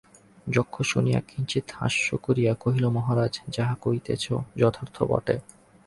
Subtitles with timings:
[0.47, 4.25] যক্ষ শুনিয়া কিঞ্চিৎ হাস্য করিয়া কহিল মহারাজ যাহা কহিতেছ
[4.57, 5.35] যথার্থ বটে।